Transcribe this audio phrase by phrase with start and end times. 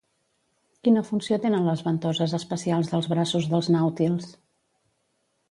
[0.87, 4.33] Quina funció tenen les ventoses especials dels braços dels nàutils?